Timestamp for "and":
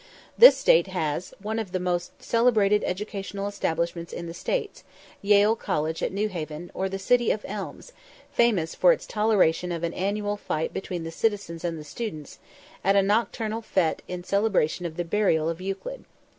11.63-11.77